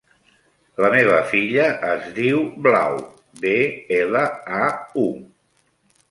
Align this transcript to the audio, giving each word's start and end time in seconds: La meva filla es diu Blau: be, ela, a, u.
La 0.83 0.89
meva 0.93 1.17
filla 1.33 1.65
es 1.89 2.07
diu 2.15 2.39
Blau: 2.67 2.97
be, 3.43 3.53
ela, 3.99 4.23
a, 4.61 4.71
u. 5.03 5.05